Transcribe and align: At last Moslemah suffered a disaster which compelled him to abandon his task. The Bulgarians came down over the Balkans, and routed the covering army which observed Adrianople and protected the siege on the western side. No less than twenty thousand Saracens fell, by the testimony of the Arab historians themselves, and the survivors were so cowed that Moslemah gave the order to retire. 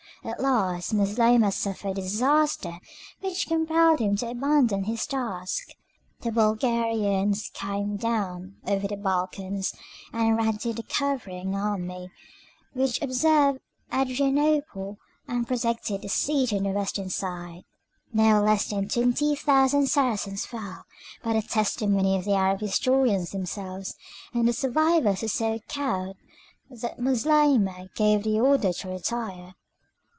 At 0.23 0.39
last 0.39 0.93
Moslemah 0.93 1.51
suffered 1.51 1.97
a 1.97 2.01
disaster 2.03 2.77
which 3.21 3.47
compelled 3.47 3.97
him 3.99 4.15
to 4.17 4.29
abandon 4.29 4.83
his 4.83 5.07
task. 5.07 5.69
The 6.19 6.31
Bulgarians 6.31 7.49
came 7.55 7.97
down 7.97 8.57
over 8.67 8.87
the 8.87 8.97
Balkans, 8.97 9.73
and 10.13 10.37
routed 10.37 10.75
the 10.75 10.83
covering 10.83 11.55
army 11.55 12.11
which 12.73 13.01
observed 13.01 13.61
Adrianople 13.91 14.99
and 15.27 15.47
protected 15.47 16.03
the 16.03 16.07
siege 16.07 16.53
on 16.53 16.61
the 16.65 16.69
western 16.69 17.09
side. 17.09 17.63
No 18.13 18.43
less 18.43 18.69
than 18.69 18.87
twenty 18.89 19.35
thousand 19.35 19.87
Saracens 19.87 20.45
fell, 20.45 20.85
by 21.23 21.33
the 21.33 21.41
testimony 21.41 22.15
of 22.15 22.25
the 22.25 22.35
Arab 22.35 22.59
historians 22.59 23.31
themselves, 23.31 23.95
and 24.35 24.47
the 24.47 24.53
survivors 24.53 25.23
were 25.23 25.27
so 25.27 25.57
cowed 25.67 26.15
that 26.69 26.99
Moslemah 26.99 27.87
gave 27.95 28.21
the 28.21 28.39
order 28.39 28.71
to 28.71 28.87
retire. 28.89 29.55